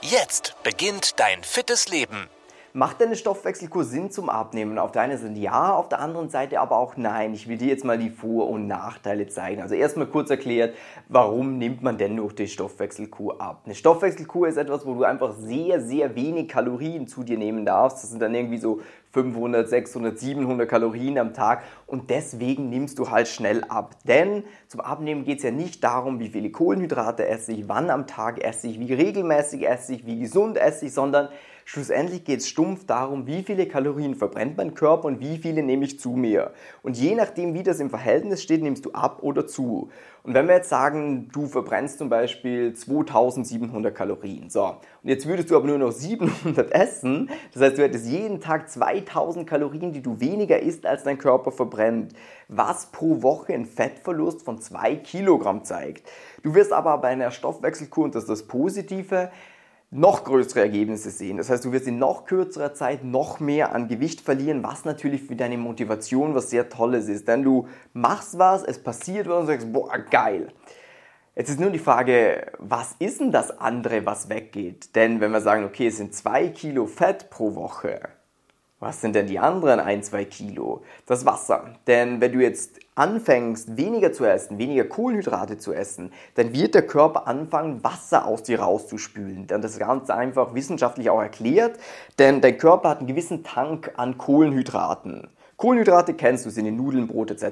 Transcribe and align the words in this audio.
Jetzt 0.00 0.54
beginnt 0.62 1.18
dein 1.18 1.42
fittes 1.42 1.88
Leben. 1.88 2.28
Macht 2.72 3.02
eine 3.02 3.16
Stoffwechselkur 3.16 3.82
Sinn 3.82 4.12
zum 4.12 4.30
Abnehmen? 4.30 4.78
Auf 4.78 4.92
der 4.92 5.02
einen 5.02 5.18
Seite 5.18 5.40
ja, 5.40 5.72
auf 5.74 5.88
der 5.88 5.98
anderen 5.98 6.28
Seite 6.28 6.60
aber 6.60 6.78
auch 6.78 6.96
nein. 6.96 7.34
Ich 7.34 7.48
will 7.48 7.58
dir 7.58 7.66
jetzt 7.66 7.84
mal 7.84 7.98
die 7.98 8.10
Vor- 8.10 8.48
und 8.48 8.68
Nachteile 8.68 9.26
zeigen. 9.26 9.60
Also 9.60 9.74
erstmal 9.74 10.06
kurz 10.06 10.30
erklärt, 10.30 10.76
warum 11.08 11.58
nimmt 11.58 11.82
man 11.82 11.98
denn 11.98 12.16
durch 12.16 12.34
die 12.36 12.46
Stoffwechselkur 12.46 13.40
ab? 13.40 13.62
Eine 13.64 13.74
Stoffwechselkur 13.74 14.46
ist 14.46 14.56
etwas, 14.56 14.86
wo 14.86 14.94
du 14.94 15.02
einfach 15.02 15.34
sehr, 15.34 15.80
sehr 15.80 16.14
wenig 16.14 16.46
Kalorien 16.46 17.08
zu 17.08 17.24
dir 17.24 17.36
nehmen 17.36 17.66
darfst. 17.66 18.04
Das 18.04 18.10
sind 18.10 18.22
dann 18.22 18.36
irgendwie 18.36 18.58
so 18.58 18.80
500, 19.22 19.68
600, 19.68 20.18
700 20.18 20.68
Kalorien 20.68 21.18
am 21.18 21.34
Tag 21.34 21.64
und 21.86 22.10
deswegen 22.10 22.70
nimmst 22.70 22.98
du 22.98 23.10
halt 23.10 23.26
schnell 23.26 23.64
ab. 23.64 23.96
Denn 24.04 24.44
zum 24.68 24.80
Abnehmen 24.80 25.24
geht 25.24 25.38
es 25.38 25.44
ja 25.44 25.50
nicht 25.50 25.82
darum, 25.82 26.20
wie 26.20 26.28
viele 26.28 26.50
Kohlenhydrate 26.50 27.26
esse 27.26 27.52
ich, 27.52 27.68
wann 27.68 27.90
am 27.90 28.06
Tag 28.06 28.42
esse 28.42 28.68
ich, 28.68 28.78
wie 28.78 28.94
regelmäßig 28.94 29.66
esse 29.66 29.94
ich, 29.94 30.06
wie 30.06 30.20
gesund 30.20 30.56
esse 30.56 30.86
ich, 30.86 30.92
sondern 30.92 31.28
Schlussendlich 31.70 32.24
geht 32.24 32.40
es 32.40 32.48
stumpf 32.48 32.86
darum, 32.86 33.26
wie 33.26 33.42
viele 33.42 33.66
Kalorien 33.68 34.14
verbrennt 34.14 34.56
mein 34.56 34.72
Körper 34.72 35.04
und 35.04 35.20
wie 35.20 35.36
viele 35.36 35.62
nehme 35.62 35.84
ich 35.84 36.00
zu 36.00 36.12
mir. 36.12 36.52
Und 36.82 36.96
je 36.96 37.14
nachdem, 37.14 37.52
wie 37.52 37.62
das 37.62 37.78
im 37.78 37.90
Verhältnis 37.90 38.42
steht, 38.42 38.62
nimmst 38.62 38.86
du 38.86 38.92
ab 38.92 39.18
oder 39.20 39.46
zu. 39.46 39.90
Und 40.22 40.32
wenn 40.32 40.48
wir 40.48 40.54
jetzt 40.54 40.70
sagen, 40.70 41.28
du 41.30 41.46
verbrennst 41.46 41.98
zum 41.98 42.08
Beispiel 42.08 42.72
2700 42.72 43.94
Kalorien, 43.94 44.48
so, 44.48 44.64
und 44.64 45.10
jetzt 45.10 45.26
würdest 45.26 45.50
du 45.50 45.56
aber 45.56 45.66
nur 45.66 45.76
noch 45.76 45.92
700 45.92 46.72
essen, 46.72 47.28
das 47.52 47.62
heißt, 47.62 47.76
du 47.76 47.82
hättest 47.82 48.06
jeden 48.06 48.40
Tag 48.40 48.70
2000 48.70 49.07
Kalorien, 49.46 49.92
die 49.92 50.02
du 50.02 50.20
weniger 50.20 50.60
isst, 50.60 50.86
als 50.86 51.02
dein 51.02 51.18
Körper 51.18 51.50
verbrennt, 51.50 52.12
was 52.48 52.86
pro 52.86 53.22
Woche 53.22 53.54
einen 53.54 53.66
Fettverlust 53.66 54.42
von 54.42 54.60
2 54.60 54.96
Kilogramm 54.96 55.64
zeigt. 55.64 56.08
Du 56.42 56.54
wirst 56.54 56.72
aber 56.72 56.98
bei 56.98 57.08
einer 57.08 57.30
Stoffwechselkur, 57.30 58.04
und 58.04 58.14
das 58.14 58.24
ist 58.24 58.30
das 58.30 58.46
Positive, 58.46 59.30
noch 59.90 60.24
größere 60.24 60.60
Ergebnisse 60.60 61.10
sehen. 61.10 61.38
Das 61.38 61.48
heißt, 61.48 61.64
du 61.64 61.72
wirst 61.72 61.86
in 61.86 61.98
noch 61.98 62.26
kürzerer 62.26 62.74
Zeit 62.74 63.04
noch 63.04 63.40
mehr 63.40 63.74
an 63.74 63.88
Gewicht 63.88 64.20
verlieren, 64.20 64.62
was 64.62 64.84
natürlich 64.84 65.22
für 65.22 65.36
deine 65.36 65.56
Motivation 65.56 66.34
was 66.34 66.50
sehr 66.50 66.68
Tolles 66.68 67.08
ist. 67.08 67.26
Denn 67.26 67.42
du 67.42 67.68
machst 67.94 68.38
was, 68.38 68.62
es 68.64 68.82
passiert 68.82 69.28
was 69.28 69.40
und 69.40 69.46
sagst, 69.46 69.72
boah, 69.72 69.96
geil. 70.10 70.52
Jetzt 71.34 71.50
ist 71.50 71.60
nur 71.60 71.70
die 71.70 71.78
Frage, 71.78 72.50
was 72.58 72.96
ist 72.98 73.20
denn 73.20 73.30
das 73.30 73.56
andere, 73.60 74.04
was 74.04 74.28
weggeht? 74.28 74.94
Denn 74.96 75.20
wenn 75.20 75.30
wir 75.30 75.40
sagen, 75.40 75.64
okay, 75.64 75.86
es 75.86 75.96
sind 75.96 76.12
zwei 76.12 76.48
Kilo 76.48 76.86
Fett 76.86 77.30
pro 77.30 77.54
Woche, 77.54 78.00
was 78.80 79.00
sind 79.00 79.16
denn 79.16 79.26
die 79.26 79.40
anderen 79.40 79.80
ein, 79.80 80.02
zwei 80.04 80.24
Kilo? 80.24 80.82
Das 81.06 81.26
Wasser. 81.26 81.74
Denn 81.88 82.20
wenn 82.20 82.32
du 82.32 82.40
jetzt 82.40 82.78
anfängst, 82.94 83.76
weniger 83.76 84.12
zu 84.12 84.24
essen, 84.24 84.58
weniger 84.58 84.84
Kohlenhydrate 84.84 85.58
zu 85.58 85.72
essen, 85.72 86.12
dann 86.34 86.52
wird 86.52 86.74
der 86.74 86.86
Körper 86.86 87.26
anfangen, 87.26 87.82
Wasser 87.82 88.26
aus 88.26 88.44
dir 88.44 88.60
rauszuspülen. 88.60 89.48
Dann 89.48 89.62
das 89.62 89.72
ist 89.72 89.78
ganz 89.80 90.10
einfach 90.10 90.54
wissenschaftlich 90.54 91.10
auch 91.10 91.20
erklärt, 91.20 91.78
denn 92.18 92.40
dein 92.40 92.58
Körper 92.58 92.90
hat 92.90 92.98
einen 92.98 93.08
gewissen 93.08 93.42
Tank 93.42 93.92
an 93.96 94.16
Kohlenhydraten. 94.16 95.28
Kohlenhydrate 95.56 96.14
kennst 96.14 96.46
du, 96.46 96.50
sind 96.50 96.66
in 96.66 96.76
Nudeln, 96.76 97.08
Brot 97.08 97.32
etc. 97.32 97.44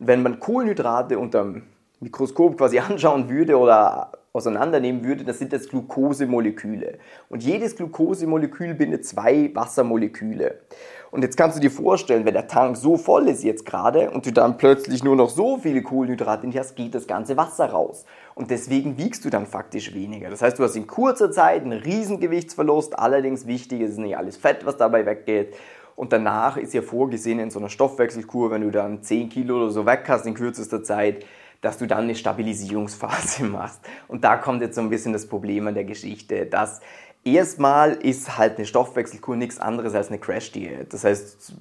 Und 0.00 0.08
wenn 0.08 0.22
man 0.22 0.40
Kohlenhydrate 0.40 1.16
unter 1.16 1.44
dem 1.44 1.62
Mikroskop 2.00 2.58
quasi 2.58 2.78
anschauen 2.80 3.28
würde 3.28 3.56
oder 3.56 4.10
auseinandernehmen 4.36 5.04
würde, 5.04 5.24
das 5.24 5.38
sind 5.38 5.52
das 5.52 5.68
Glukosemoleküle. 5.68 6.98
Und 7.28 7.42
jedes 7.42 7.74
Glukosemolekül 7.74 8.74
bindet 8.74 9.04
zwei 9.04 9.50
Wassermoleküle. 9.54 10.60
Und 11.10 11.22
jetzt 11.22 11.36
kannst 11.36 11.56
du 11.56 11.60
dir 11.60 11.70
vorstellen, 11.70 12.26
wenn 12.26 12.34
der 12.34 12.46
Tank 12.46 12.76
so 12.76 12.96
voll 12.96 13.28
ist 13.28 13.42
jetzt 13.42 13.64
gerade 13.64 14.10
und 14.10 14.26
du 14.26 14.32
dann 14.32 14.58
plötzlich 14.58 15.02
nur 15.02 15.16
noch 15.16 15.30
so 15.30 15.56
viele 15.56 15.82
Kohlenhydrate 15.82 16.44
in 16.44 16.50
dir 16.50 16.60
hast, 16.60 16.76
geht 16.76 16.94
das 16.94 17.06
ganze 17.06 17.36
Wasser 17.36 17.70
raus. 17.70 18.04
Und 18.34 18.50
deswegen 18.50 18.98
wiegst 18.98 19.24
du 19.24 19.30
dann 19.30 19.46
faktisch 19.46 19.94
weniger. 19.94 20.28
Das 20.28 20.42
heißt, 20.42 20.58
du 20.58 20.64
hast 20.64 20.76
in 20.76 20.86
kurzer 20.86 21.30
Zeit 21.30 21.62
einen 21.62 21.80
riesen 21.80 22.20
Gewichtsverlust. 22.20 22.98
Allerdings 22.98 23.46
wichtig 23.46 23.80
ist 23.80 23.96
nicht 23.96 24.18
alles 24.18 24.36
Fett, 24.36 24.66
was 24.66 24.76
dabei 24.76 25.06
weggeht. 25.06 25.54
Und 25.94 26.12
danach 26.12 26.58
ist 26.58 26.74
ja 26.74 26.82
vorgesehen 26.82 27.38
in 27.38 27.50
so 27.50 27.58
einer 27.58 27.70
Stoffwechselkur, 27.70 28.50
wenn 28.50 28.60
du 28.60 28.70
dann 28.70 29.02
10 29.02 29.30
Kilo 29.30 29.56
oder 29.56 29.70
so 29.70 29.86
weg 29.86 30.04
hast 30.08 30.26
in 30.26 30.34
kürzester 30.34 30.82
Zeit, 30.82 31.24
dass 31.60 31.78
du 31.78 31.86
dann 31.86 32.04
eine 32.04 32.14
Stabilisierungsphase 32.14 33.44
machst. 33.44 33.80
Und 34.08 34.24
da 34.24 34.36
kommt 34.36 34.62
jetzt 34.62 34.74
so 34.74 34.80
ein 34.80 34.90
bisschen 34.90 35.12
das 35.12 35.26
Problem 35.26 35.66
an 35.66 35.74
der 35.74 35.84
Geschichte, 35.84 36.46
dass 36.46 36.80
erstmal 37.24 37.92
ist 37.92 38.38
halt 38.38 38.56
eine 38.56 38.66
Stoffwechselkur 38.66 39.36
nichts 39.36 39.58
anderes 39.58 39.94
als 39.94 40.08
eine 40.08 40.18
Crash-Diät. 40.18 40.92
Das 40.92 41.04
heißt, 41.04 41.54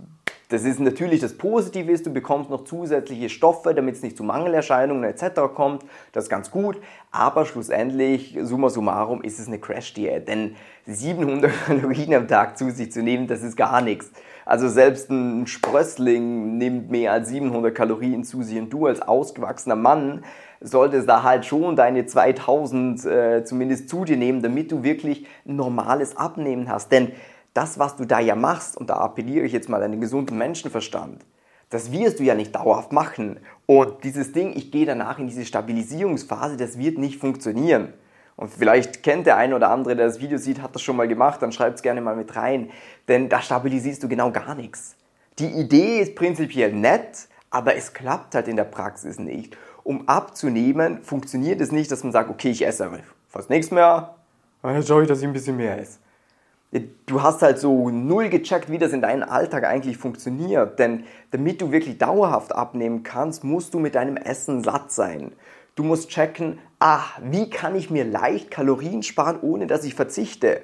das 0.50 0.64
ist 0.64 0.80
natürlich 0.80 1.22
das 1.22 1.38
Positive 1.38 1.92
ist, 1.92 2.06
du 2.06 2.12
bekommst 2.12 2.50
noch 2.50 2.66
zusätzliche 2.66 3.30
Stoffe, 3.30 3.74
damit 3.74 3.96
es 3.96 4.04
nicht 4.04 4.16
zu 4.16 4.24
Mangelerscheinungen 4.24 5.04
etc. 5.04 5.42
kommt. 5.54 5.84
Das 6.12 6.26
ist 6.26 6.30
ganz 6.30 6.52
gut. 6.52 6.78
Aber 7.12 7.46
schlussendlich, 7.46 8.38
summa 8.42 8.70
summarum, 8.70 9.24
ist 9.24 9.40
es 9.40 9.48
eine 9.48 9.60
Crash-Diät. 9.60 10.28
Denn 10.28 10.56
700 10.86 11.52
Kalorien 11.66 12.14
am 12.14 12.28
Tag 12.28 12.58
zu 12.58 12.70
sich 12.70 12.92
zu 12.92 13.02
nehmen, 13.02 13.28
das 13.28 13.42
ist 13.42 13.56
gar 13.56 13.82
nichts. 13.82 14.12
Also 14.46 14.70
selbst 14.70 15.10
ein 15.10 15.48
Sprössling 15.48 16.58
nimmt 16.58 16.92
mehr 16.92 17.14
als 17.14 17.30
700 17.30 17.74
Kalorien 17.74 18.24
zu 18.24 18.44
sich 18.44 18.60
und 18.60 18.70
du 18.70 18.86
als 18.86 19.02
ausgewachsener 19.02 19.76
Mann 19.76 20.24
solltest 20.62 21.10
da 21.10 21.24
halt 21.24 21.46
schon 21.46 21.76
deine 21.76 22.06
2000 22.06 23.06
äh, 23.06 23.44
zumindest 23.44 23.90
zu 23.90 24.06
dir 24.06 24.18
nehmen, 24.18 24.44
damit 24.44 24.72
du 24.72 24.84
wirklich 24.84 25.26
ein 25.48 25.56
normales 25.56 26.16
Abnehmen 26.16 26.70
hast. 26.70 26.92
Denn 26.92 27.12
das, 27.56 27.80
was 27.80 27.96
du 27.96 28.06
da 28.06 28.20
ja 28.20 28.36
machst, 28.36 28.78
und 28.78 28.92
da 28.92 28.98
appelliere 28.98 29.46
ich 29.46 29.54
jetzt 29.54 29.70
mal 29.70 29.82
an 29.82 29.92
den 29.92 30.02
gesunden 30.02 30.38
Menschenverstand, 30.38 31.26
das 31.70 31.92
wirst 31.92 32.20
du 32.20 32.24
ja 32.24 32.36
nicht 32.36 32.54
dauerhaft 32.54 32.92
machen. 32.92 33.40
Und 33.66 34.04
dieses 34.04 34.34
Ding, 34.34 34.54
ich 34.56 34.72
gehe 34.72 34.86
danach 34.86 35.18
in 35.18 35.28
diese 35.28 35.46
Stabilisierungsphase, 35.46 36.58
das 36.58 36.78
wird 36.78 37.00
nicht 37.00 37.20
funktionieren. 37.20 37.94
Und 38.36 38.52
vielleicht 38.52 39.02
kennt 39.02 39.26
der 39.26 39.38
eine 39.38 39.56
oder 39.56 39.72
andere, 39.72 39.96
der 39.96 40.06
das 40.06 40.20
Video 40.20 40.38
sieht, 40.38 40.62
hat 40.62 40.76
das 40.76 40.82
schon 40.82 40.98
mal 40.98 41.08
gemacht, 41.08 41.42
dann 41.42 41.54
schreibt 41.54 41.78
es 41.78 41.82
gerne 41.82 42.02
mal 42.02 42.16
mit 42.16 42.36
rein. 42.36 42.70
Denn 43.08 43.30
da 43.30 43.42
stabilisierst 43.42 44.04
du 44.04 44.10
genau 44.10 44.32
gar 44.32 44.54
nichts. 44.54 44.96
Die 45.40 45.48
Idee 45.48 46.02
ist 46.02 46.16
prinzipiell 46.16 46.74
nett, 46.74 47.30
aber 47.50 47.76
es 47.76 47.94
klappt 47.94 48.36
halt 48.36 48.50
in 48.50 48.58
der 48.58 48.66
Praxis 48.66 49.18
nicht. 49.18 49.58
Um 49.84 50.08
abzunehmen, 50.10 51.04
funktioniert 51.04 51.62
es 51.62 51.72
nicht, 51.72 51.92
dass 51.92 52.04
man 52.04 52.12
sagt, 52.12 52.30
okay, 52.30 52.52
ich 52.52 52.66
esse 52.66 52.90
fast 53.30 53.50
nichts 53.50 53.72
mehr, 53.72 54.16
dann 54.62 54.84
schaue 54.84 55.04
ich, 55.04 55.08
dass 55.08 55.20
ich 55.20 55.26
ein 55.26 55.34
bisschen 55.34 55.58
mehr 55.58 55.80
esse. 55.80 56.00
Du 57.06 57.24
hast 57.24 57.42
halt 57.42 57.58
so 57.58 57.90
null 57.90 58.28
gecheckt, 58.28 58.70
wie 58.70 58.78
das 58.78 58.92
in 58.92 59.02
deinem 59.02 59.24
Alltag 59.24 59.64
eigentlich 59.64 59.98
funktioniert. 59.98 60.78
Denn 60.78 61.06
damit 61.32 61.62
du 61.62 61.72
wirklich 61.72 61.98
dauerhaft 61.98 62.54
abnehmen 62.54 63.04
kannst, 63.04 63.46
musst 63.46 63.74
du 63.74 63.80
mit 63.80 63.96
deinem 63.96 64.18
Essen 64.18 64.62
satt 64.62 64.92
sein. 64.92 65.32
Du 65.76 65.84
musst 65.84 66.10
checken, 66.10 66.60
ah, 66.80 67.04
wie 67.22 67.50
kann 67.50 67.76
ich 67.76 67.90
mir 67.90 68.04
leicht 68.04 68.52
Kalorien 68.52 69.04
sparen, 69.04 69.40
ohne 69.42 69.68
dass 69.68 69.86
ich 69.86 69.96
verzichte? 69.96 70.64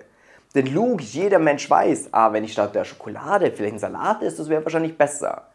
Denn 0.54 0.74
logisch, 0.74 1.14
jeder 1.14 1.40
Mensch 1.40 1.70
weiß, 1.70 2.10
ah, 2.12 2.34
wenn 2.34 2.44
ich 2.44 2.54
statt 2.54 2.76
der 2.76 2.84
Schokolade 2.84 3.52
vielleicht 3.52 3.72
einen 3.72 3.80
Salat 3.80 4.22
esse, 4.22 4.38
das 4.38 4.50
wäre 4.50 4.66
wahrscheinlich 4.66 4.98
besser. 4.98 5.48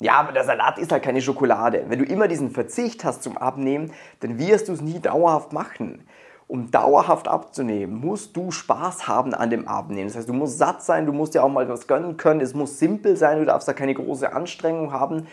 Ja, 0.00 0.14
aber 0.14 0.32
der 0.32 0.44
Salat 0.44 0.78
ist 0.78 0.92
halt 0.92 1.02
keine 1.02 1.22
Schokolade. 1.22 1.84
Wenn 1.88 1.98
du 1.98 2.04
immer 2.04 2.28
diesen 2.28 2.50
Verzicht 2.50 3.04
hast 3.04 3.22
zum 3.22 3.36
Abnehmen, 3.38 3.92
dann 4.20 4.38
wirst 4.38 4.68
du 4.68 4.72
es 4.72 4.80
nie 4.80 5.00
dauerhaft 5.00 5.52
machen. 5.52 6.06
Um 6.46 6.70
dauerhaft 6.70 7.26
abzunehmen, 7.26 7.98
musst 8.00 8.36
du 8.36 8.50
Spaß 8.50 9.08
haben 9.08 9.32
an 9.32 9.50
dem 9.50 9.66
Abnehmen. 9.66 10.08
Das 10.08 10.16
heißt, 10.16 10.28
du 10.28 10.34
musst 10.34 10.58
satt 10.58 10.82
sein, 10.82 11.06
du 11.06 11.12
musst 11.12 11.34
dir 11.34 11.42
auch 11.42 11.48
mal 11.48 11.68
was 11.68 11.86
gönnen 11.86 12.16
können, 12.16 12.40
es 12.40 12.54
muss 12.54 12.78
simpel 12.78 13.16
sein, 13.16 13.38
du 13.38 13.46
darfst 13.46 13.66
da 13.66 13.72
keine 13.72 13.94
große 13.94 14.32
Anstrengung 14.32 14.92
haben 14.92 15.26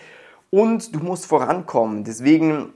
und 0.49 0.95
du 0.95 0.99
musst 0.99 1.25
vorankommen. 1.25 2.03
Deswegen 2.03 2.73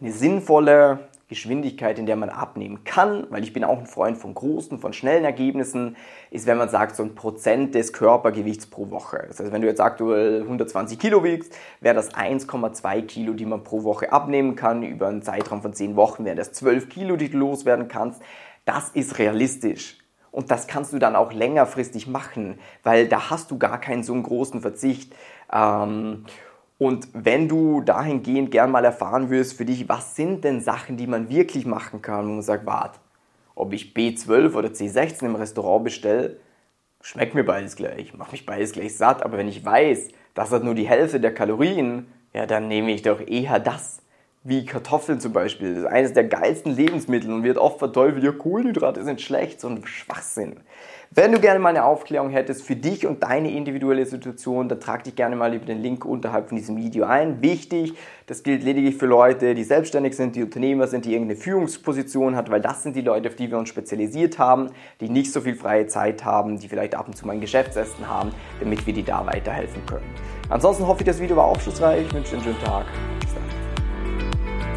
eine 0.00 0.12
sinnvolle 0.12 1.00
Geschwindigkeit, 1.32 1.98
in 1.98 2.04
der 2.04 2.16
man 2.16 2.28
abnehmen 2.28 2.84
kann, 2.84 3.26
weil 3.30 3.42
ich 3.42 3.54
bin 3.54 3.64
auch 3.64 3.78
ein 3.78 3.86
Freund 3.86 4.18
von 4.18 4.34
großen, 4.34 4.78
von 4.78 4.92
schnellen 4.92 5.24
Ergebnissen, 5.24 5.96
ist, 6.30 6.46
wenn 6.46 6.58
man 6.58 6.68
sagt, 6.68 6.94
so 6.94 7.02
ein 7.02 7.14
Prozent 7.14 7.74
des 7.74 7.94
Körpergewichts 7.94 8.66
pro 8.66 8.90
Woche. 8.90 9.24
Das 9.28 9.40
heißt, 9.40 9.50
wenn 9.50 9.62
du 9.62 9.66
jetzt 9.66 9.80
aktuell 9.80 10.42
120 10.42 10.98
Kilo 10.98 11.24
wiegst, 11.24 11.56
wäre 11.80 11.94
das 11.94 12.12
1,2 12.12 13.02
Kilo, 13.06 13.32
die 13.32 13.46
man 13.46 13.64
pro 13.64 13.82
Woche 13.82 14.12
abnehmen 14.12 14.56
kann. 14.56 14.82
Über 14.82 15.08
einen 15.08 15.22
Zeitraum 15.22 15.62
von 15.62 15.72
10 15.72 15.96
Wochen 15.96 16.26
wären 16.26 16.36
das 16.36 16.52
12 16.52 16.90
Kilo, 16.90 17.16
die 17.16 17.30
du 17.30 17.38
loswerden 17.38 17.88
kannst. 17.88 18.20
Das 18.66 18.90
ist 18.90 19.18
realistisch. 19.18 19.96
Und 20.30 20.50
das 20.50 20.66
kannst 20.66 20.92
du 20.92 20.98
dann 20.98 21.16
auch 21.16 21.32
längerfristig 21.32 22.06
machen, 22.06 22.58
weil 22.82 23.08
da 23.08 23.30
hast 23.30 23.50
du 23.50 23.58
gar 23.58 23.80
keinen 23.80 24.02
so 24.02 24.12
einen 24.12 24.22
großen 24.22 24.60
Verzicht. 24.60 25.14
Ähm, 25.50 26.24
und 26.82 27.06
wenn 27.12 27.48
du 27.48 27.80
dahingehend 27.80 28.50
gern 28.50 28.72
mal 28.72 28.84
erfahren 28.84 29.30
willst 29.30 29.56
für 29.56 29.64
dich, 29.64 29.88
was 29.88 30.16
sind 30.16 30.42
denn 30.42 30.60
Sachen, 30.60 30.96
die 30.96 31.06
man 31.06 31.28
wirklich 31.28 31.64
machen 31.64 32.02
kann, 32.02 32.26
wo 32.26 32.32
man 32.32 32.42
sagt, 32.42 32.66
warte, 32.66 32.98
ob 33.54 33.72
ich 33.72 33.92
B12 33.94 34.52
oder 34.54 34.70
C16 34.70 35.26
im 35.26 35.36
Restaurant 35.36 35.84
bestelle, 35.84 36.38
schmeckt 37.00 37.36
mir 37.36 37.44
beides 37.44 37.76
gleich, 37.76 38.12
macht 38.14 38.32
mich 38.32 38.46
beides 38.46 38.72
gleich 38.72 38.96
satt, 38.96 39.22
aber 39.22 39.38
wenn 39.38 39.46
ich 39.46 39.64
weiß, 39.64 40.08
das 40.34 40.50
hat 40.50 40.64
nur 40.64 40.74
die 40.74 40.88
Hälfte 40.88 41.20
der 41.20 41.32
Kalorien, 41.32 42.08
ja, 42.34 42.46
dann 42.46 42.66
nehme 42.66 42.90
ich 42.90 43.02
doch 43.02 43.20
eher 43.24 43.60
das. 43.60 44.02
Wie 44.44 44.64
Kartoffeln 44.64 45.20
zum 45.20 45.32
Beispiel. 45.32 45.70
Das 45.70 45.84
ist 45.84 45.86
eines 45.86 46.12
der 46.14 46.24
geilsten 46.24 46.74
Lebensmittel 46.74 47.32
und 47.32 47.44
wird 47.44 47.58
oft 47.58 47.78
verteufelt, 47.78 48.24
ja, 48.24 48.32
Kohlenhydrate 48.32 49.04
sind 49.04 49.20
schlecht, 49.20 49.60
so 49.60 49.68
ein 49.68 49.86
Schwachsinn. 49.86 50.56
Wenn 51.14 51.30
du 51.30 51.38
gerne 51.38 51.60
mal 51.60 51.68
eine 51.68 51.84
Aufklärung 51.84 52.30
hättest 52.30 52.62
für 52.66 52.74
dich 52.74 53.06
und 53.06 53.22
deine 53.22 53.52
individuelle 53.52 54.04
Situation, 54.04 54.68
dann 54.68 54.80
trag 54.80 55.04
dich 55.04 55.14
gerne 55.14 55.36
mal 55.36 55.54
über 55.54 55.66
den 55.66 55.80
Link 55.80 56.04
unterhalb 56.04 56.48
von 56.48 56.56
diesem 56.56 56.76
Video 56.76 57.04
ein. 57.04 57.40
Wichtig, 57.40 57.94
das 58.26 58.42
gilt 58.42 58.64
lediglich 58.64 58.96
für 58.96 59.06
Leute, 59.06 59.54
die 59.54 59.62
selbstständig 59.62 60.16
sind, 60.16 60.34
die 60.34 60.42
Unternehmer 60.42 60.88
sind, 60.88 61.04
die 61.04 61.12
irgendeine 61.12 61.38
Führungsposition 61.38 62.34
hat, 62.34 62.50
weil 62.50 62.62
das 62.62 62.82
sind 62.82 62.96
die 62.96 63.02
Leute, 63.02 63.28
auf 63.28 63.36
die 63.36 63.48
wir 63.48 63.58
uns 63.58 63.68
spezialisiert 63.68 64.40
haben, 64.40 64.70
die 65.00 65.08
nicht 65.08 65.32
so 65.32 65.42
viel 65.42 65.54
freie 65.54 65.86
Zeit 65.86 66.24
haben, 66.24 66.58
die 66.58 66.66
vielleicht 66.66 66.96
ab 66.96 67.06
und 67.06 67.16
zu 67.16 67.26
mal 67.28 67.34
ein 67.34 67.40
Geschäftsessen 67.40 68.08
haben, 68.08 68.30
damit 68.58 68.84
wir 68.86 68.94
dir 68.94 69.04
da 69.04 69.24
weiterhelfen 69.24 69.86
können. 69.86 70.06
Ansonsten 70.48 70.86
hoffe 70.86 71.02
ich, 71.02 71.06
das 71.06 71.20
Video 71.20 71.36
war 71.36 71.44
aufschlussreich. 71.44 72.06
Ich 72.06 72.12
wünsche 72.12 72.30
dir 72.30 72.36
einen 72.36 72.44
schönen 72.44 72.64
Tag. 72.64 72.86